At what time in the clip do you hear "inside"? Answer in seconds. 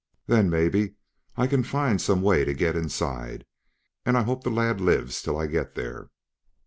2.75-3.45